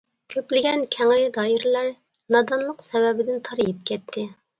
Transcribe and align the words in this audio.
كۆپلىگەن 0.35 0.85
كەڭرى 0.95 1.27
دائىرىلەر 1.35 1.89
نادانلىق 2.37 2.81
سەۋەبىدىن 2.87 3.39
تارىيىپ 3.49 3.85
كەتكەن. 3.91 4.33